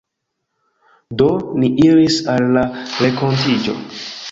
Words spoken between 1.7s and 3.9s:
iris al la renkontiĝo.